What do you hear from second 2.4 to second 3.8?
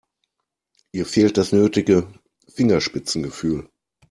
Fingerspitzengefühl.